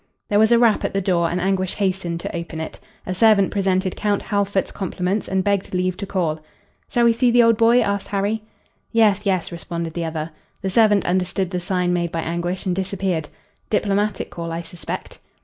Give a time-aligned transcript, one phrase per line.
[0.29, 2.79] There was a rap at the door and Anguish hastened to open it.
[3.05, 6.39] A servant presented Count Halfort's compliments and begged leave to call.
[6.89, 8.41] "Shall we see the old boy?" asked Harry.
[8.91, 10.31] "Yes, yes," responded the other.
[10.63, 13.29] The servant understood the sign made by Anguish and disappeared.
[13.69, 15.19] "Diplomatic call, I suspect."